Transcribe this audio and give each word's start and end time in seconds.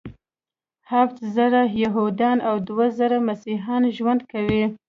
هفت 0.91 1.17
زره 1.35 1.61
یهودان 1.83 2.37
او 2.49 2.55
دوه 2.67 2.87
زره 2.97 3.17
مسیحیان 3.27 3.83
ژوند 3.97 4.21
کوي. 4.31 4.63